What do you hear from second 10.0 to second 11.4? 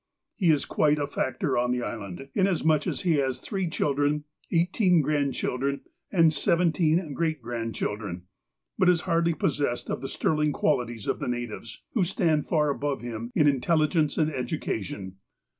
the sterling qualities of the